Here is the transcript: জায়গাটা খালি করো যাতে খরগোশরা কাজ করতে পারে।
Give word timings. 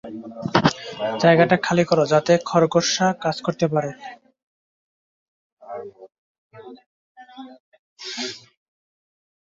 জায়গাটা 1.21 1.55
খালি 1.65 1.83
করো 1.89 2.03
যাতে 2.13 2.33
খরগোশরা 2.49 3.07
কাজ 3.23 3.37
করতে 3.45 3.65
পারে। 3.73 3.91